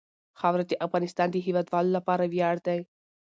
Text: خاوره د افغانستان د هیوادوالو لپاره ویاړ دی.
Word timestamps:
خاوره 0.39 0.63
د 0.67 0.73
افغانستان 0.85 1.27
د 1.31 1.35
هیوادوالو 1.45 1.95
لپاره 1.97 2.23
ویاړ 2.33 2.55
دی. 2.67 2.79